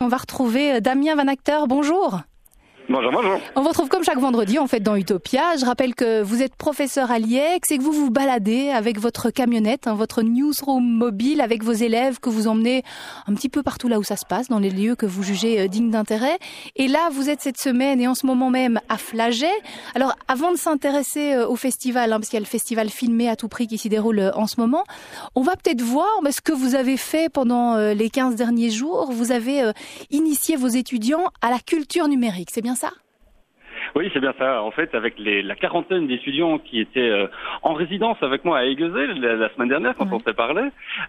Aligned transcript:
On 0.00 0.08
va 0.08 0.16
retrouver 0.16 0.74
euh, 0.74 0.80
Damien 0.80 1.14
Van 1.14 1.28
Acteur. 1.28 1.66
Bonjour. 1.66 2.20
Bonjour. 2.92 3.40
On 3.56 3.62
vous 3.62 3.68
retrouve 3.68 3.88
comme 3.88 4.04
chaque 4.04 4.18
vendredi 4.18 4.58
en 4.58 4.66
fait 4.66 4.80
dans 4.80 4.96
Utopia. 4.96 5.56
Je 5.58 5.64
rappelle 5.64 5.94
que 5.94 6.20
vous 6.20 6.42
êtes 6.42 6.54
professeur 6.54 7.10
à 7.10 7.18
l'IEX 7.18 7.70
et 7.70 7.78
que 7.78 7.82
vous 7.82 7.90
vous 7.90 8.10
baladez 8.10 8.68
avec 8.68 8.98
votre 8.98 9.30
camionnette, 9.30 9.86
hein, 9.86 9.94
votre 9.94 10.20
newsroom 10.20 10.84
mobile 10.84 11.40
avec 11.40 11.64
vos 11.64 11.72
élèves 11.72 12.20
que 12.20 12.28
vous 12.28 12.48
emmenez 12.48 12.82
un 13.26 13.32
petit 13.32 13.48
peu 13.48 13.62
partout 13.62 13.88
là 13.88 13.98
où 13.98 14.02
ça 14.02 14.16
se 14.16 14.26
passe, 14.26 14.48
dans 14.48 14.58
les 14.58 14.68
lieux 14.68 14.94
que 14.94 15.06
vous 15.06 15.22
jugez 15.22 15.60
euh, 15.60 15.68
dignes 15.68 15.90
d'intérêt. 15.90 16.38
Et 16.76 16.86
là, 16.86 17.08
vous 17.10 17.30
êtes 17.30 17.40
cette 17.40 17.58
semaine 17.58 17.98
et 17.98 18.06
en 18.08 18.14
ce 18.14 18.26
moment 18.26 18.50
même 18.50 18.78
à 18.90 18.98
Flagey. 18.98 19.50
Alors, 19.94 20.14
avant 20.28 20.52
de 20.52 20.58
s'intéresser 20.58 21.32
euh, 21.32 21.48
au 21.48 21.56
festival, 21.56 22.12
hein, 22.12 22.18
parce 22.18 22.28
qu'il 22.28 22.36
y 22.36 22.42
a 22.42 22.44
le 22.44 22.46
festival 22.46 22.90
filmé 22.90 23.26
à 23.26 23.36
tout 23.36 23.48
prix 23.48 23.68
qui 23.68 23.78
s'y 23.78 23.88
déroule 23.88 24.18
euh, 24.18 24.32
en 24.34 24.46
ce 24.46 24.60
moment, 24.60 24.84
on 25.34 25.40
va 25.40 25.56
peut-être 25.56 25.80
voir 25.80 26.08
ce 26.30 26.42
que 26.42 26.52
vous 26.52 26.74
avez 26.74 26.98
fait 26.98 27.30
pendant 27.32 27.76
les 27.76 28.10
15 28.10 28.34
derniers 28.34 28.70
jours. 28.70 29.12
Vous 29.12 29.32
avez 29.32 29.70
initié 30.10 30.56
vos 30.56 30.68
étudiants 30.68 31.24
à 31.40 31.50
la 31.50 31.58
culture 31.58 32.08
numérique, 32.08 32.50
c'est 32.52 32.60
bien 32.60 32.74
ça 32.74 32.81
ça 32.82 32.92
oui, 33.94 34.10
c'est 34.14 34.20
bien 34.20 34.32
ça. 34.38 34.62
En 34.62 34.70
fait, 34.70 34.94
avec 34.94 35.18
les, 35.18 35.42
la 35.42 35.54
quarantaine 35.54 36.06
d'étudiants 36.06 36.58
qui 36.58 36.80
étaient 36.80 37.00
euh, 37.00 37.26
en 37.62 37.74
résidence 37.74 38.16
avec 38.22 38.44
moi 38.44 38.58
à 38.58 38.64
Aiguezé 38.64 39.06
la, 39.06 39.50
semaine 39.50 39.68
dernière, 39.68 39.94
quand 39.96 40.10
on 40.10 40.20
s'est 40.20 40.32
parlé, 40.32 40.62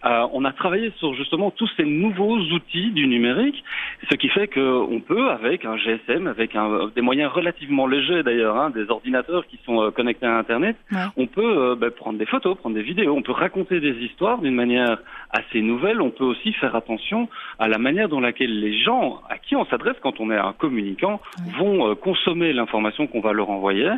euh, 0.06 0.28
on 0.34 0.44
a 0.44 0.52
travaillé 0.52 0.92
sur 0.98 1.14
justement 1.14 1.50
tous 1.52 1.70
ces 1.78 1.86
nouveaux 1.86 2.38
outils 2.38 2.92
du 2.92 3.08
numérique, 3.08 3.64
ce 4.12 4.16
qui 4.18 4.28
fait 4.28 4.48
qu'on 4.48 5.02
peut, 5.06 5.30
avec 5.30 5.64
un 5.64 5.78
GSM, 5.78 6.28
avec 6.28 6.56
un, 6.56 6.90
des 6.94 7.02
moyens 7.02 7.32
relativement 7.32 7.88
légers 7.88 8.22
d'ailleurs, 8.24 8.58
hein, 8.58 8.70
des 8.70 8.90
ordinateurs 8.90 9.48
qui 9.48 9.60
sont 9.66 9.82
euh, 9.82 9.92
connectés 9.92 10.26
à 10.26 10.38
Internet, 10.38 10.76
on 11.16 11.28
peut 11.28 11.76
bah, 11.76 11.90
prendre 11.90 12.20
des 12.20 12.26
photos, 12.26 12.58
prendre 12.58 12.76
des 12.76 12.82
vidéos, 12.82 13.16
on 13.16 13.22
peut 13.22 13.32
raconter 13.32 13.80
des 13.80 13.94
histoires 14.04 14.40
d'une 14.40 14.56
manière 14.56 14.98
assez 15.32 15.62
nouvelle. 15.62 16.02
On 16.02 16.12
peut 16.12 16.24
aussi 16.24 16.54
faire 16.54 16.76
attention 16.76 17.30
à 17.60 17.68
la 17.68 17.78
manière 17.78 18.10
dont 18.10 18.20
laquelle 18.20 18.60
les 18.60 18.78
gens 18.82 19.22
à 19.30 19.38
qui 19.38 19.56
on 19.56 19.66
s'adresse 19.66 19.96
quand 20.02 20.20
on 20.20 20.32
est 20.32 20.38
un 20.38 20.54
communicant 20.54 21.22
vont 21.58 21.96
consommer 21.96 22.54
l'information 22.54 22.73
qu'on 23.12 23.22
va 23.22 23.34
leur 23.34 23.50
envoyer, 23.50 23.90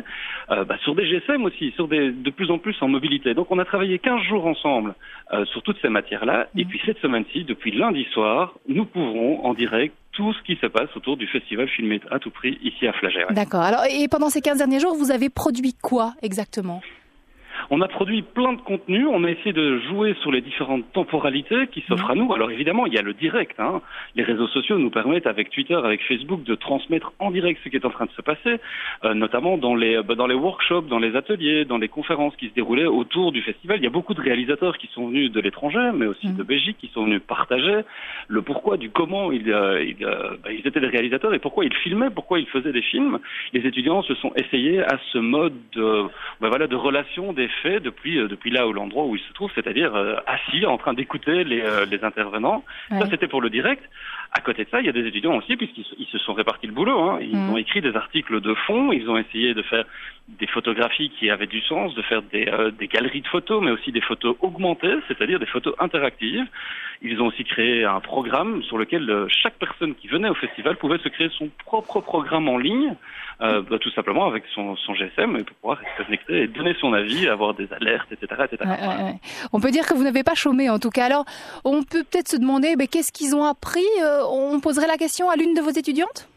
euh, 0.50 0.64
bah, 0.64 0.76
sur 0.82 0.94
des 0.94 1.06
GSM 1.06 1.44
aussi, 1.44 1.72
sur 1.72 1.88
des, 1.88 2.10
de 2.10 2.30
plus 2.30 2.50
en 2.50 2.58
plus 2.58 2.76
en 2.80 2.88
mobilité. 2.88 3.34
Donc 3.34 3.50
on 3.50 3.58
a 3.58 3.64
travaillé 3.64 3.98
15 3.98 4.22
jours 4.22 4.46
ensemble 4.46 4.94
euh, 5.32 5.44
sur 5.46 5.62
toutes 5.62 5.78
ces 5.82 5.88
matières-là, 5.88 6.48
et 6.56 6.64
mm. 6.64 6.68
puis 6.68 6.80
cette 6.84 6.98
semaine-ci, 6.98 7.44
depuis 7.44 7.72
lundi 7.72 8.04
soir, 8.12 8.54
nous 8.68 8.84
couvrons 8.84 9.44
en 9.44 9.54
direct 9.54 9.94
tout 10.12 10.32
ce 10.32 10.42
qui 10.42 10.56
se 10.60 10.66
passe 10.66 10.88
autour 10.96 11.16
du 11.16 11.26
festival 11.26 11.68
Filmé 11.68 12.00
à 12.10 12.18
tout 12.18 12.30
prix 12.30 12.58
ici 12.62 12.86
à 12.86 12.92
Flagey. 12.94 13.24
D'accord. 13.30 13.60
Alors, 13.60 13.84
et 13.90 14.08
pendant 14.08 14.30
ces 14.30 14.40
15 14.40 14.58
derniers 14.58 14.80
jours, 14.80 14.96
vous 14.96 15.10
avez 15.10 15.28
produit 15.28 15.74
quoi 15.82 16.14
exactement? 16.22 16.80
On 17.70 17.80
a 17.80 17.88
produit 17.88 18.22
plein 18.22 18.52
de 18.52 18.60
contenus, 18.60 19.06
on 19.10 19.24
a 19.24 19.30
essayé 19.30 19.52
de 19.52 19.78
jouer 19.80 20.14
sur 20.22 20.30
les 20.30 20.40
différentes 20.40 20.84
temporalités 20.92 21.66
qui 21.68 21.82
s'offrent 21.88 22.10
à 22.10 22.14
nous. 22.14 22.32
Alors 22.32 22.50
évidemment, 22.50 22.86
il 22.86 22.94
y 22.94 22.98
a 22.98 23.02
le 23.02 23.14
direct. 23.14 23.58
Hein. 23.58 23.80
Les 24.14 24.22
réseaux 24.22 24.46
sociaux 24.48 24.78
nous 24.78 24.90
permettent, 24.90 25.26
avec 25.26 25.50
Twitter, 25.50 25.74
avec 25.74 26.02
Facebook, 26.04 26.44
de 26.44 26.54
transmettre 26.54 27.12
en 27.18 27.30
direct 27.30 27.60
ce 27.64 27.68
qui 27.68 27.76
est 27.76 27.84
en 27.84 27.90
train 27.90 28.06
de 28.06 28.10
se 28.12 28.22
passer, 28.22 28.56
euh, 29.04 29.14
notamment 29.14 29.58
dans 29.58 29.74
les, 29.74 30.02
bah, 30.02 30.14
dans 30.14 30.26
les 30.26 30.34
workshops, 30.34 30.88
dans 30.88 30.98
les 30.98 31.16
ateliers, 31.16 31.64
dans 31.64 31.78
les 31.78 31.88
conférences 31.88 32.36
qui 32.36 32.48
se 32.48 32.54
déroulaient 32.54 32.86
autour 32.86 33.32
du 33.32 33.42
festival. 33.42 33.78
Il 33.78 33.84
y 33.84 33.88
a 33.88 33.90
beaucoup 33.90 34.14
de 34.14 34.20
réalisateurs 34.20 34.78
qui 34.78 34.88
sont 34.88 35.08
venus 35.08 35.32
de 35.32 35.40
l'étranger, 35.40 35.90
mais 35.94 36.06
aussi 36.06 36.28
de 36.28 36.42
Belgique, 36.42 36.76
qui 36.78 36.88
sont 36.88 37.04
venus 37.04 37.20
partager 37.26 37.80
le 38.28 38.42
pourquoi 38.42 38.76
du 38.76 38.90
comment 38.90 39.32
ils, 39.32 39.50
euh, 39.50 39.84
euh, 40.02 40.36
bah, 40.42 40.52
ils 40.52 40.66
étaient 40.66 40.80
des 40.80 40.86
réalisateurs 40.86 41.34
et 41.34 41.38
pourquoi 41.38 41.64
ils 41.64 41.74
filmaient, 41.74 42.10
pourquoi 42.10 42.38
ils 42.38 42.46
faisaient 42.46 42.72
des 42.72 42.82
films. 42.82 43.18
Les 43.52 43.66
étudiants 43.66 44.02
se 44.02 44.14
sont 44.14 44.32
essayés 44.36 44.82
à 44.82 44.98
ce 45.12 45.18
mode 45.18 45.54
de, 45.74 46.02
bah, 46.40 46.48
voilà, 46.48 46.66
de 46.66 46.76
relation 46.76 47.32
des 47.32 47.48
fait 47.62 47.80
depuis 47.80 48.18
euh, 48.18 48.28
depuis 48.28 48.50
là 48.50 48.66
où 48.66 48.72
l'endroit 48.72 49.04
où 49.04 49.16
il 49.16 49.22
se 49.22 49.32
trouve, 49.32 49.50
c'est-à-dire 49.54 49.94
euh, 49.94 50.16
assis 50.26 50.64
en 50.66 50.78
train 50.78 50.94
d'écouter 50.94 51.44
les, 51.44 51.60
euh, 51.60 51.86
les 51.86 52.04
intervenants. 52.04 52.64
Ça 52.90 53.06
c'était 53.10 53.28
pour 53.28 53.40
le 53.40 53.50
direct. 53.50 53.82
À 54.32 54.40
côté 54.40 54.64
de 54.64 54.70
ça, 54.70 54.80
il 54.80 54.86
y 54.86 54.88
a 54.88 54.92
des 54.92 55.06
étudiants 55.06 55.36
aussi, 55.36 55.56
puisqu'ils 55.56 56.06
se 56.06 56.18
sont 56.18 56.34
répartis 56.34 56.66
le 56.66 56.72
boulot. 56.72 56.98
Hein. 57.00 57.18
Ils 57.20 57.36
mm. 57.36 57.50
ont 57.50 57.56
écrit 57.56 57.80
des 57.80 57.94
articles 57.94 58.40
de 58.40 58.54
fond, 58.66 58.92
ils 58.92 59.08
ont 59.08 59.16
essayé 59.16 59.54
de 59.54 59.62
faire 59.62 59.84
des 60.28 60.46
photographies 60.48 61.10
qui 61.10 61.30
avaient 61.30 61.46
du 61.46 61.60
sens, 61.62 61.94
de 61.94 62.02
faire 62.02 62.22
des, 62.22 62.50
des 62.78 62.88
galeries 62.88 63.20
de 63.20 63.28
photos, 63.28 63.62
mais 63.62 63.70
aussi 63.70 63.92
des 63.92 64.00
photos 64.00 64.36
augmentées, 64.40 64.96
c'est-à-dire 65.06 65.38
des 65.38 65.46
photos 65.46 65.74
interactives. 65.78 66.46
Ils 67.02 67.20
ont 67.20 67.26
aussi 67.26 67.44
créé 67.44 67.84
un 67.84 68.00
programme 68.00 68.62
sur 68.64 68.78
lequel 68.78 69.26
chaque 69.28 69.54
personne 69.54 69.94
qui 69.94 70.08
venait 70.08 70.28
au 70.28 70.34
festival 70.34 70.76
pouvait 70.76 70.98
se 70.98 71.08
créer 71.08 71.28
son 71.38 71.50
propre 71.64 72.00
programme 72.00 72.48
en 72.48 72.58
ligne, 72.58 72.94
euh, 73.42 73.62
bah, 73.62 73.78
tout 73.78 73.90
simplement 73.90 74.26
avec 74.26 74.44
son, 74.54 74.76
son 74.76 74.94
GSM, 74.94 75.44
pour 75.44 75.56
pouvoir 75.56 75.78
se 75.78 76.02
connecter 76.02 76.42
et 76.42 76.46
donner 76.46 76.74
son 76.80 76.92
avis, 76.94 77.28
avoir 77.28 77.54
des 77.54 77.68
alertes, 77.72 78.10
etc. 78.10 78.44
etc. 78.50 78.70
On 79.52 79.60
peut 79.60 79.70
dire 79.70 79.86
que 79.86 79.94
vous 79.94 80.04
n'avez 80.04 80.24
pas 80.24 80.34
chômé 80.34 80.70
en 80.70 80.78
tout 80.78 80.90
cas. 80.90 81.04
Alors, 81.04 81.24
on 81.64 81.82
peut 81.82 82.02
peut-être 82.10 82.28
se 82.28 82.36
demander 82.36 82.74
mais 82.76 82.86
qu'est-ce 82.86 83.12
qu'ils 83.12 83.36
ont 83.36 83.44
appris 83.44 83.84
euh, 84.02 84.15
On 84.30 84.60
poserait 84.60 84.86
la 84.86 84.96
question 84.96 85.30
à 85.30 85.36
l'une 85.36 85.54
de 85.54 85.60
vos 85.60 85.70
étudiantes? 85.70 86.28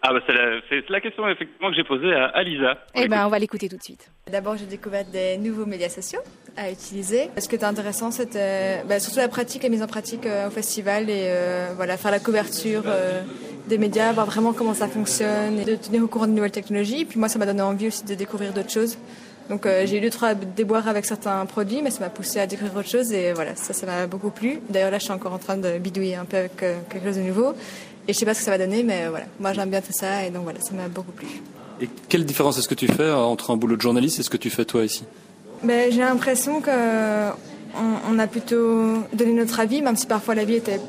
Ah 0.00 0.12
bah 0.12 0.20
c'est 0.26 0.32
la, 0.32 0.60
la, 0.88 1.00
question 1.00 1.28
effectivement 1.28 1.70
que 1.70 1.76
j'ai 1.76 1.82
posée 1.82 2.12
à, 2.12 2.26
à 2.26 2.42
Lisa. 2.44 2.78
Eh 2.94 3.08
ben 3.08 3.26
on 3.26 3.28
va 3.28 3.38
l'écouter 3.40 3.68
tout 3.68 3.76
de 3.76 3.82
suite. 3.82 4.10
D'abord 4.30 4.56
j'ai 4.56 4.66
découvert 4.66 5.04
des 5.04 5.38
nouveaux 5.38 5.66
médias 5.66 5.88
sociaux 5.88 6.20
à 6.56 6.70
utiliser. 6.70 7.30
Ce 7.36 7.48
qui 7.48 7.56
était 7.56 7.64
intéressant 7.64 8.12
c'était 8.12 8.84
bah, 8.88 9.00
surtout 9.00 9.18
la 9.18 9.28
pratique, 9.28 9.64
la 9.64 9.68
mise 9.68 9.82
en 9.82 9.88
pratique 9.88 10.24
euh, 10.24 10.46
au 10.46 10.50
festival 10.50 11.10
et 11.10 11.24
euh, 11.26 11.72
voilà 11.74 11.96
faire 11.96 12.12
la 12.12 12.20
couverture 12.20 12.84
euh, 12.86 13.22
des 13.66 13.76
médias, 13.76 14.12
voir 14.12 14.26
vraiment 14.26 14.52
comment 14.52 14.74
ça 14.74 14.86
fonctionne 14.86 15.58
et 15.58 15.64
de 15.64 15.74
tenir 15.74 16.04
au 16.04 16.06
courant 16.06 16.28
de 16.28 16.32
nouvelles 16.32 16.52
technologies. 16.52 17.04
Puis 17.04 17.18
moi 17.18 17.28
ça 17.28 17.40
m'a 17.40 17.46
donné 17.46 17.62
envie 17.62 17.88
aussi 17.88 18.04
de 18.04 18.14
découvrir 18.14 18.52
d'autres 18.52 18.70
choses. 18.70 18.98
Donc 19.48 19.66
j'ai 19.66 19.98
eu 19.98 20.00
deux 20.00 20.10
trois 20.10 20.34
déboires 20.34 20.88
avec 20.88 21.06
certains 21.06 21.44
produits, 21.46 21.80
mais 21.82 21.90
ça 21.90 22.00
m'a 22.00 22.10
poussé 22.10 22.38
à 22.38 22.46
découvrir 22.46 22.76
autre 22.76 22.88
chose 22.88 23.12
et 23.12 23.32
voilà 23.32 23.56
ça 23.56 23.72
ça 23.72 23.86
m'a 23.86 24.06
beaucoup 24.06 24.30
plu. 24.30 24.60
D'ailleurs 24.68 24.90
là 24.90 24.98
je 24.98 25.04
suis 25.04 25.12
encore 25.12 25.32
en 25.32 25.38
train 25.38 25.56
de 25.56 25.78
bidouiller 25.78 26.16
un 26.16 26.24
peu 26.26 26.36
avec 26.36 26.56
quelque 26.56 27.04
chose 27.04 27.16
de 27.16 27.22
nouveau. 27.22 27.54
Et 28.08 28.14
je 28.14 28.18
sais 28.18 28.24
pas 28.24 28.32
ce 28.32 28.38
que 28.38 28.46
ça 28.46 28.52
va 28.52 28.58
donner, 28.58 28.82
mais 28.82 29.06
voilà. 29.08 29.26
Moi, 29.38 29.52
j'aime 29.52 29.68
bien 29.68 29.82
tout 29.82 29.92
ça, 29.92 30.24
et 30.24 30.30
donc 30.30 30.44
voilà, 30.44 30.58
ça 30.60 30.72
m'a 30.72 30.88
beaucoup 30.88 31.12
plu. 31.12 31.26
Et 31.78 31.90
quelle 32.08 32.24
différence 32.24 32.58
est-ce 32.58 32.66
que 32.66 32.74
tu 32.74 32.88
fais 32.88 33.10
entre 33.10 33.50
un 33.50 33.58
boulot 33.58 33.76
de 33.76 33.82
journaliste 33.82 34.18
et 34.18 34.22
ce 34.22 34.30
que 34.30 34.38
tu 34.38 34.48
fais 34.48 34.64
toi 34.64 34.82
ici? 34.82 35.04
Ben, 35.62 35.92
J'ai 35.92 36.00
l'impression 36.00 36.62
que 36.62 36.70
on, 38.10 38.18
a 38.18 38.26
plutôt 38.26 39.04
donné 39.12 39.34
notre 39.34 39.60
avis, 39.60 39.82
même 39.82 39.96
si 39.96 40.06
parfois 40.06 40.34
l'avis 40.34 40.54
était 40.54 40.80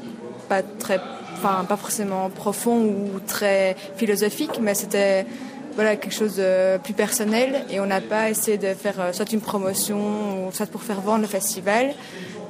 pas 0.47 0.61
très, 0.63 1.01
enfin 1.35 1.65
pas 1.67 1.75
forcément 1.75 2.29
profond 2.29 2.77
ou 2.77 3.19
très 3.27 3.75
philosophique, 3.97 4.59
mais 4.61 4.73
c'était 4.73 5.25
voilà 5.75 5.95
quelque 5.95 6.13
chose 6.13 6.35
de 6.35 6.77
plus 6.77 6.93
personnel 6.93 7.63
et 7.69 7.79
on 7.79 7.85
n'a 7.85 8.01
pas 8.01 8.29
essayé 8.29 8.57
de 8.57 8.73
faire 8.73 8.99
euh, 8.99 9.13
soit 9.13 9.31
une 9.31 9.41
promotion 9.41 10.47
ou 10.47 10.51
soit 10.51 10.65
pour 10.65 10.83
faire 10.83 11.01
vendre 11.01 11.21
le 11.21 11.27
festival, 11.27 11.93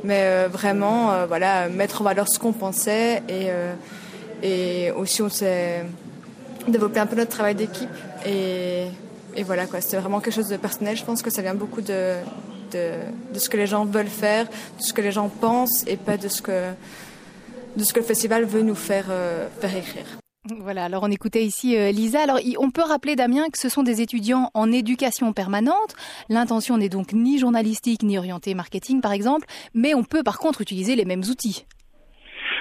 mais 0.03 0.21
euh, 0.21 0.47
vraiment 0.51 1.11
euh, 1.11 1.25
voilà 1.25 1.69
mettre 1.69 2.01
en 2.01 2.03
valeur 2.03 2.27
ce 2.27 2.39
qu'on 2.39 2.53
pensait 2.53 3.23
et 3.29 3.49
et 4.41 4.91
aussi, 4.91 5.21
on 5.21 5.27
s'est 5.27 5.83
développé 6.65 6.97
un 7.01 7.05
peu 7.05 7.17
notre 7.17 7.31
travail 7.31 7.55
d'équipe. 7.55 7.89
Et, 8.25 8.85
voilà, 9.43 9.65
quoi. 9.65 9.81
C'était 9.81 9.97
vraiment 9.97 10.21
quelque 10.21 10.33
chose 10.33 10.47
de 10.47 10.55
personnel. 10.55 10.95
Je 10.95 11.03
pense 11.03 11.21
que 11.21 11.29
ça 11.29 11.41
vient 11.41 11.55
beaucoup 11.55 11.81
de, 11.81 12.15
de, 12.71 12.91
de, 13.33 13.37
ce 13.39 13.49
que 13.49 13.57
les 13.57 13.67
gens 13.67 13.83
veulent 13.83 14.07
faire, 14.07 14.45
de 14.45 14.81
ce 14.81 14.93
que 14.93 15.01
les 15.01 15.11
gens 15.11 15.27
pensent 15.27 15.83
et 15.87 15.97
pas 15.97 16.15
de 16.15 16.29
ce 16.29 16.41
que, 16.41 16.71
de 17.75 17.83
ce 17.83 17.91
que 17.91 17.99
le 17.99 18.05
festival 18.05 18.45
veut 18.45 18.61
nous 18.61 18.75
faire, 18.75 19.07
faire 19.59 19.75
écrire. 19.75 20.19
Voilà, 20.57 20.85
alors 20.85 21.03
on 21.03 21.11
écoutait 21.11 21.45
ici 21.45 21.77
euh, 21.77 21.91
Lisa. 21.91 22.21
Alors 22.23 22.39
on 22.57 22.71
peut 22.71 22.83
rappeler 22.83 23.15
Damien 23.15 23.49
que 23.49 23.57
ce 23.57 23.69
sont 23.69 23.83
des 23.83 24.01
étudiants 24.01 24.49
en 24.53 24.71
éducation 24.71 25.31
permanente. 25.33 25.95
L'intention 26.29 26.77
n'est 26.77 26.89
donc 26.89 27.13
ni 27.13 27.37
journalistique 27.37 28.03
ni 28.03 28.17
orientée 28.17 28.53
marketing 28.55 29.01
par 29.01 29.11
exemple, 29.11 29.47
mais 29.73 29.93
on 29.93 30.03
peut 30.03 30.23
par 30.23 30.39
contre 30.39 30.61
utiliser 30.61 30.95
les 30.95 31.05
mêmes 31.05 31.23
outils. 31.29 31.65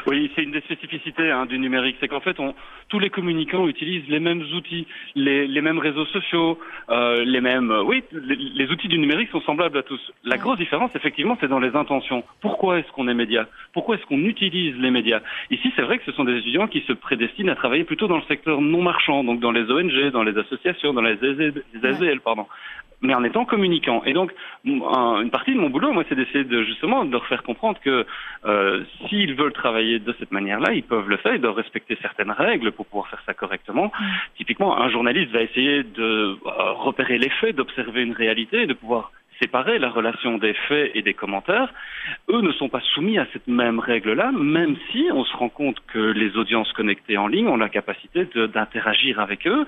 Oui, 0.08 0.30
c'est 0.34 0.42
une 0.42 0.52
des 0.52 0.62
spécificités 0.62 1.30
hein, 1.30 1.44
du 1.44 1.58
numérique, 1.58 1.96
c'est 2.00 2.08
qu'en 2.08 2.20
fait, 2.20 2.40
on, 2.40 2.54
tous 2.88 2.98
les 2.98 3.10
communicants 3.10 3.68
utilisent 3.68 4.08
les 4.08 4.20
mêmes 4.20 4.42
outils, 4.56 4.86
les, 5.14 5.46
les 5.46 5.60
mêmes 5.60 5.78
réseaux 5.78 6.06
sociaux, 6.06 6.58
euh, 6.88 7.24
les 7.24 7.42
mêmes. 7.42 7.70
Euh, 7.70 7.82
oui, 7.82 8.02
les, 8.12 8.36
les, 8.36 8.70
outils 8.70 8.88
du 8.88 8.98
numérique 8.98 9.28
sont 9.30 9.42
semblables 9.42 9.76
à 9.76 9.82
tous. 9.82 10.00
La 10.24 10.38
grosse 10.38 10.56
différence, 10.56 10.90
effectivement, 10.94 11.36
c'est 11.40 11.48
dans 11.48 11.58
les 11.58 11.76
intentions. 11.76 12.24
Pourquoi 12.40 12.78
est-ce 12.78 12.90
qu'on 12.92 13.06
est 13.08 13.12
média? 13.12 13.46
Pourquoi 13.74 13.96
est-ce 13.96 14.06
qu'on 14.06 14.20
utilise 14.20 14.76
les 14.78 14.90
médias? 14.90 15.20
Ici, 15.50 15.70
c'est 15.76 15.82
vrai 15.82 15.98
que 15.98 16.04
ce 16.04 16.12
sont 16.12 16.24
des 16.24 16.38
étudiants 16.38 16.68
qui 16.68 16.80
se 16.88 16.94
prédestinent 16.94 17.52
à 17.52 17.54
travailler 17.54 17.84
plutôt 17.84 18.08
dans 18.08 18.16
le 18.16 18.24
secteur 18.28 18.62
non 18.62 18.80
marchand, 18.80 19.24
donc 19.24 19.40
dans 19.40 19.52
les 19.52 19.70
ONG, 19.70 20.10
dans 20.10 20.22
les 20.22 20.38
associations, 20.38 20.94
dans 20.94 21.02
les 21.02 21.18
AZL, 21.22 22.20
pardon 22.20 22.46
mais 23.00 23.14
en 23.14 23.24
étant 23.24 23.44
communicant. 23.44 24.02
Et 24.04 24.12
donc, 24.12 24.32
une 24.64 25.30
partie 25.30 25.52
de 25.52 25.58
mon 25.58 25.70
boulot, 25.70 25.92
moi, 25.92 26.04
c'est 26.08 26.14
d'essayer 26.14 26.44
de 26.44 26.62
justement 26.64 27.04
de 27.04 27.12
leur 27.12 27.26
faire 27.26 27.42
comprendre 27.42 27.78
que 27.80 28.06
euh, 28.44 28.84
s'ils 29.08 29.34
veulent 29.34 29.52
travailler 29.52 29.98
de 29.98 30.14
cette 30.18 30.32
manière-là, 30.32 30.72
ils 30.72 30.82
peuvent 30.82 31.08
le 31.08 31.16
faire, 31.18 31.34
ils 31.34 31.40
doivent 31.40 31.54
respecter 31.54 31.96
certaines 32.02 32.32
règles 32.32 32.72
pour 32.72 32.86
pouvoir 32.86 33.08
faire 33.08 33.22
ça 33.24 33.34
correctement. 33.34 33.92
Typiquement, 34.36 34.76
un 34.80 34.88
journaliste 34.90 35.30
va 35.30 35.42
essayer 35.42 35.82
de 35.82 36.02
euh, 36.02 36.72
repérer 36.72 37.18
les 37.18 37.30
faits, 37.30 37.56
d'observer 37.56 38.02
une 38.02 38.12
réalité, 38.14 38.66
de 38.66 38.74
pouvoir 38.74 39.12
séparer 39.40 39.78
la 39.78 39.90
relation 39.90 40.38
des 40.38 40.54
faits 40.54 40.90
et 40.94 41.02
des 41.02 41.14
commentaires, 41.14 41.72
eux 42.28 42.40
ne 42.40 42.52
sont 42.52 42.68
pas 42.68 42.80
soumis 42.80 43.18
à 43.18 43.26
cette 43.32 43.46
même 43.46 43.78
règle-là, 43.78 44.32
même 44.32 44.76
si 44.90 45.06
on 45.12 45.24
se 45.24 45.36
rend 45.36 45.48
compte 45.48 45.78
que 45.92 45.98
les 45.98 46.36
audiences 46.36 46.72
connectées 46.72 47.16
en 47.16 47.26
ligne 47.28 47.48
ont 47.48 47.56
la 47.56 47.68
capacité 47.68 48.26
d'interagir 48.34 49.20
avec 49.20 49.46
eux, 49.46 49.66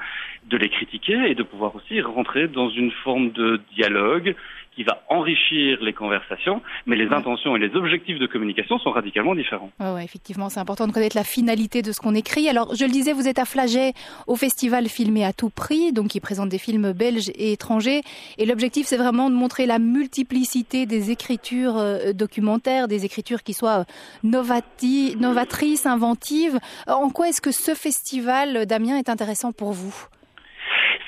de 0.48 0.56
les 0.56 0.68
critiquer 0.68 1.30
et 1.30 1.34
de 1.34 1.42
pouvoir 1.42 1.74
aussi 1.76 2.00
rentrer 2.00 2.48
dans 2.48 2.68
une 2.70 2.90
forme 2.90 3.30
de 3.30 3.60
dialogue 3.74 4.34
qui 4.74 4.84
va 4.84 5.02
enrichir 5.08 5.78
les 5.82 5.92
conversations, 5.92 6.62
mais 6.86 6.96
les 6.96 7.08
intentions 7.08 7.56
et 7.56 7.58
les 7.58 7.74
objectifs 7.74 8.18
de 8.18 8.26
communication 8.26 8.78
sont 8.78 8.90
radicalement 8.90 9.34
différents. 9.34 9.70
Ouais, 9.80 10.04
effectivement, 10.04 10.48
c'est 10.48 10.60
important 10.60 10.86
de 10.86 10.92
connaître 10.92 11.16
la 11.16 11.24
finalité 11.24 11.82
de 11.82 11.92
ce 11.92 12.00
qu'on 12.00 12.14
écrit. 12.14 12.48
Alors, 12.48 12.74
je 12.74 12.84
le 12.84 12.90
disais, 12.90 13.12
vous 13.12 13.28
êtes 13.28 13.38
à 13.38 13.44
Flaget 13.44 13.92
au 14.26 14.36
festival 14.36 14.88
Filmé 14.88 15.24
à 15.24 15.32
tout 15.32 15.50
prix, 15.50 15.92
donc 15.92 16.08
qui 16.08 16.20
présente 16.20 16.48
des 16.48 16.58
films 16.58 16.92
belges 16.92 17.30
et 17.34 17.52
étrangers. 17.52 18.02
Et 18.38 18.46
l'objectif, 18.46 18.86
c'est 18.86 18.96
vraiment 18.96 19.28
de 19.28 19.34
montrer 19.34 19.66
la 19.66 19.78
multiplicité 19.78 20.86
des 20.86 21.10
écritures 21.10 21.76
euh, 21.76 22.12
documentaires, 22.12 22.88
des 22.88 23.04
écritures 23.04 23.42
qui 23.42 23.54
soient 23.54 23.84
novati 24.22 25.16
novatrices, 25.18 25.86
inventives. 25.86 26.58
En 26.86 27.10
quoi 27.10 27.28
est-ce 27.28 27.40
que 27.40 27.52
ce 27.52 27.74
festival, 27.74 28.66
Damien, 28.66 28.96
est 28.96 29.08
intéressant 29.08 29.52
pour 29.52 29.72
vous? 29.72 30.06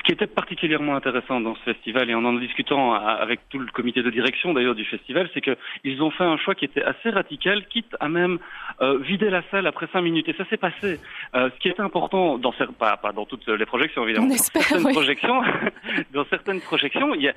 Ce 0.02 0.06
qui 0.06 0.12
était 0.12 0.26
particulièrement 0.26 0.96
intéressant 0.96 1.40
dans 1.40 1.54
ce 1.54 1.60
festival, 1.60 2.10
et 2.10 2.14
en 2.14 2.24
en 2.24 2.32
discutant 2.32 2.94
avec 2.94 3.40
tout 3.50 3.58
le 3.60 3.66
comité 3.66 4.02
de 4.02 4.10
direction 4.10 4.52
d'ailleurs 4.52 4.74
du 4.74 4.84
festival, 4.84 5.30
c'est 5.32 5.40
qu'ils 5.40 6.02
ont 6.02 6.10
fait 6.10 6.24
un 6.24 6.36
choix 6.38 6.56
qui 6.56 6.64
était 6.64 6.82
assez 6.82 7.10
radical, 7.10 7.64
quitte 7.68 7.94
à 8.00 8.08
même 8.08 8.38
euh, 8.80 8.98
vider 8.98 9.30
la 9.30 9.42
salle 9.50 9.66
après 9.68 9.86
cinq 9.92 10.00
minutes. 10.00 10.28
Et 10.28 10.32
ça 10.32 10.44
s'est 10.46 10.56
passé. 10.56 10.98
Euh, 11.36 11.50
ce 11.54 11.60
qui 11.60 11.68
était 11.68 11.82
important, 11.82 12.36
dans 12.36 12.52
pas, 12.78 12.96
pas 12.96 13.12
dans 13.12 13.26
toutes 13.26 13.46
les 13.46 13.66
projections 13.66 14.02
évidemment, 14.04 14.26
dans 14.26 14.34
certaines 14.34 14.92
projections, 14.92 15.40
dans 16.12 16.24
certaines 16.24 16.60
projections, 16.60 17.14
il 17.14 17.22
y 17.22 17.28
a, 17.28 17.34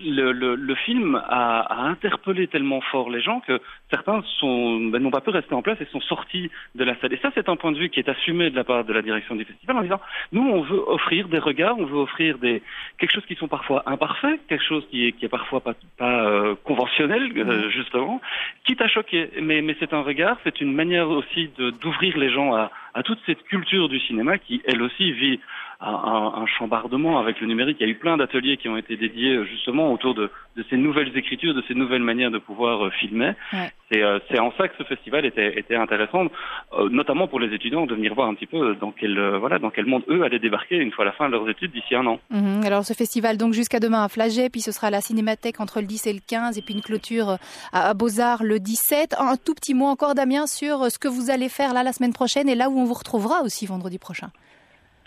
le, 0.00 0.30
le, 0.30 0.54
le, 0.54 0.74
film 0.76 1.16
a, 1.16 1.60
a, 1.60 1.82
interpellé 1.82 2.46
tellement 2.46 2.80
fort 2.80 3.10
les 3.10 3.20
gens 3.20 3.40
que 3.40 3.60
certains 3.90 4.22
sont 4.38 4.78
ben, 4.78 5.02
n'ont 5.02 5.10
pas 5.10 5.20
pu 5.20 5.30
rester 5.30 5.54
en 5.54 5.62
place 5.62 5.80
et 5.80 5.86
sont 5.86 6.00
sortis 6.00 6.48
de 6.76 6.84
la 6.84 6.96
salle. 7.00 7.12
Et 7.12 7.18
ça, 7.18 7.30
c'est 7.34 7.48
un 7.48 7.56
point 7.56 7.72
de 7.72 7.78
vue 7.78 7.88
qui 7.88 7.98
est 7.98 8.08
assumé 8.08 8.50
de 8.50 8.56
la 8.56 8.64
part 8.64 8.84
de 8.84 8.92
la 8.92 9.02
direction 9.02 9.34
du 9.34 9.44
festival 9.44 9.78
en 9.78 9.82
disant 9.82 10.00
nous, 10.30 10.42
on 10.42 10.62
veut 10.62 10.82
offrir 10.86 11.28
des 11.28 11.38
regards, 11.38 11.76
on 11.78 11.87
veut 11.88 11.98
offrir 11.98 12.38
des 12.38 12.62
quelque 12.98 13.12
chose 13.12 13.26
qui 13.26 13.34
sont 13.34 13.48
parfois 13.48 13.82
imparfaits, 13.86 14.40
quelque 14.48 14.64
chose 14.64 14.86
qui 14.90 15.06
est, 15.06 15.12
qui 15.12 15.24
est 15.24 15.28
parfois 15.28 15.60
pas, 15.60 15.74
pas 15.96 16.26
euh, 16.26 16.54
conventionnel 16.64 17.32
euh, 17.36 17.70
justement, 17.70 18.20
quitte 18.64 18.80
à 18.80 18.88
choquer. 18.88 19.30
Mais, 19.40 19.62
mais 19.62 19.76
c'est 19.80 19.92
un 19.92 20.02
regard, 20.02 20.38
c'est 20.44 20.60
une 20.60 20.74
manière 20.74 21.08
aussi 21.08 21.50
d'ouvrir 21.80 22.16
les 22.16 22.30
gens 22.30 22.54
à, 22.54 22.70
à 22.94 23.02
toute 23.02 23.18
cette 23.26 23.42
culture 23.44 23.88
du 23.88 24.00
cinéma 24.00 24.38
qui 24.38 24.62
elle 24.66 24.82
aussi 24.82 25.12
vit 25.12 25.40
un, 25.80 26.32
un, 26.42 26.46
chambardement 26.46 27.18
avec 27.18 27.40
le 27.40 27.46
numérique. 27.46 27.76
Il 27.80 27.86
y 27.86 27.88
a 27.88 27.92
eu 27.92 27.96
plein 27.96 28.16
d'ateliers 28.16 28.56
qui 28.56 28.68
ont 28.68 28.76
été 28.76 28.96
dédiés 28.96 29.36
euh, 29.36 29.44
justement 29.44 29.92
autour 29.92 30.14
de, 30.14 30.30
de, 30.56 30.64
ces 30.68 30.76
nouvelles 30.76 31.16
écritures, 31.16 31.54
de 31.54 31.62
ces 31.68 31.74
nouvelles 31.74 32.02
manières 32.02 32.30
de 32.30 32.38
pouvoir 32.38 32.86
euh, 32.86 32.90
filmer. 32.90 33.34
Ouais. 33.52 33.72
C'est 33.90 34.02
euh, 34.02 34.18
en 34.38 34.52
ça 34.58 34.68
que 34.68 34.74
ce 34.76 34.82
festival 34.84 35.24
était, 35.24 35.58
était 35.58 35.76
intéressant, 35.76 36.26
euh, 36.72 36.88
notamment 36.90 37.26
pour 37.26 37.40
les 37.40 37.54
étudiants, 37.54 37.86
de 37.86 37.94
venir 37.94 38.14
voir 38.14 38.28
un 38.28 38.34
petit 38.34 38.46
peu 38.46 38.74
dans 38.74 38.90
quel, 38.92 39.18
euh, 39.18 39.38
voilà, 39.38 39.58
dans 39.58 39.70
quel 39.70 39.86
monde 39.86 40.02
eux 40.08 40.24
allaient 40.24 40.38
débarquer 40.38 40.76
une 40.76 40.92
fois 40.92 41.04
la 41.04 41.12
fin 41.12 41.26
de 41.28 41.32
leurs 41.32 41.48
études 41.48 41.72
d'ici 41.72 41.94
un 41.94 42.06
an. 42.06 42.20
Mmh. 42.30 42.64
Alors 42.64 42.84
ce 42.84 42.92
festival 42.92 43.38
donc 43.38 43.54
jusqu'à 43.54 43.80
demain 43.80 44.04
à 44.04 44.08
Flaget, 44.08 44.50
puis 44.50 44.60
ce 44.60 44.72
sera 44.72 44.88
à 44.88 44.90
la 44.90 45.00
Cinémathèque 45.00 45.60
entre 45.60 45.80
le 45.80 45.86
10 45.86 46.06
et 46.06 46.12
le 46.12 46.20
15, 46.26 46.58
et 46.58 46.62
puis 46.62 46.74
une 46.74 46.82
clôture 46.82 47.38
à, 47.72 47.88
à 47.88 47.94
Beaux-Arts 47.94 48.42
le 48.42 48.58
17. 48.58 49.14
Un 49.18 49.36
tout 49.36 49.54
petit 49.54 49.74
mot 49.74 49.86
encore 49.86 50.14
Damien 50.14 50.46
sur 50.46 50.90
ce 50.90 50.98
que 50.98 51.08
vous 51.08 51.30
allez 51.30 51.48
faire 51.48 51.72
là 51.72 51.82
la 51.82 51.92
semaine 51.92 52.12
prochaine 52.12 52.48
et 52.48 52.54
là 52.54 52.68
où 52.68 52.78
on 52.78 52.84
vous 52.84 52.94
retrouvera 52.94 53.42
aussi 53.42 53.64
vendredi 53.64 53.98
prochain. 53.98 54.28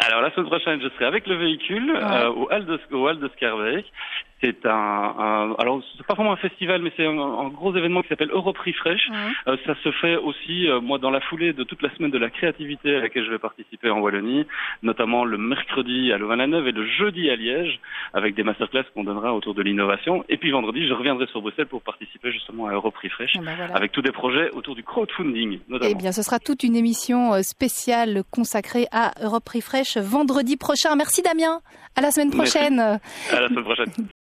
Alors 0.08 0.22
la 0.22 0.32
semaine 0.32 0.48
prochaine, 0.48 0.82
je 0.82 0.90
serai 0.90 1.06
avec 1.06 1.28
le 1.28 1.36
véhicule 1.36 1.92
ouais. 1.92 2.00
euh, 2.02 2.30
au 2.30 2.48
Hall 2.52 2.66
de, 2.66 2.80
au 2.92 3.08
Hall 3.08 3.20
de 3.20 3.28
Scarbeck. 3.30 3.86
C'est 4.42 4.66
un, 4.66 4.70
un, 4.70 5.56
alors 5.60 5.82
c'est 5.98 6.06
pas 6.06 6.16
vraiment 6.16 6.34
un 6.34 6.38
festival, 6.38 6.82
mais 6.82 6.92
c'est 6.98 7.06
un, 7.06 7.18
un, 7.18 7.50
gros 7.50 7.76
événement 7.76 8.02
qui 8.02 8.08
s'appelle 8.10 8.32
Europe 8.32 8.58
Refresh. 8.58 9.10
Mmh. 9.10 9.14
Euh, 9.48 9.58
ça 9.66 9.76
se 9.84 9.92
fait 9.92 10.16
aussi, 10.16 10.68
euh, 10.68 10.82
moi, 10.82 10.98
dans 10.98 11.12
la 11.12 11.22
foulée 11.22 11.54
de 11.54 11.64
toute 11.64 11.82
la 11.84 11.94
semaine 11.96 12.10
de 12.10 12.18
la 12.18 12.30
créativité 12.32 12.96
à 12.96 13.00
laquelle 13.02 13.26
je 13.26 13.30
vais 13.30 13.40
participer 13.40 13.90
en 13.92 14.00
Wallonie, 14.00 14.48
notamment 14.82 15.26
le 15.26 15.38
mercredi 15.38 16.12
à 16.12 16.18
Louvain-la-Neuve 16.18 16.68
et 16.68 16.72
le 16.72 16.88
jeudi 16.88 17.30
à 17.30 17.36
Liège, 17.36 17.80
avec 18.14 18.34
des 18.34 18.44
masterclass 18.44 18.84
qu'on 18.94 19.04
donnera 19.04 19.34
autour 19.34 19.54
de 19.54 19.62
l'innovation. 19.62 20.26
Et 20.28 20.38
puis 20.38 20.52
vendredi, 20.52 20.88
je 20.88 20.94
reviendrai 20.94 21.28
sur 21.28 21.42
Bruxelles 21.42 21.68
pour 21.68 21.82
participer 21.82 22.32
justement 22.32 22.66
à 22.66 22.74
Europe 22.74 22.98
Refresh, 22.98 23.34
ben 23.38 23.56
voilà. 23.56 23.76
avec 23.76 23.92
tous 23.92 24.02
des 24.02 24.12
projets 24.12 24.50
autour 24.52 24.76
du 24.76 24.84
crowdfunding, 24.84 25.60
notamment. 25.70 25.92
Eh 25.92 25.96
bien, 25.96 26.12
ce 26.12 26.24
sera 26.24 26.40
toute 26.40 26.64
une 26.64 26.76
émission 26.76 27.34
euh, 27.34 27.42
spéciale 27.44 28.24
consacrée 28.32 28.88
à 28.92 29.12
Europe 29.22 29.48
Refresh 29.48 29.98
vendredi 29.98 30.58
prochain. 30.58 30.96
Merci 30.96 31.22
Damien. 31.22 31.62
À 31.96 32.02
la 32.02 32.12
semaine 32.12 32.32
prochaine. 32.32 32.78
Merci. 32.78 33.36
À 33.36 33.42
la 33.42 33.48
semaine 33.50 33.64
prochaine. 33.64 33.92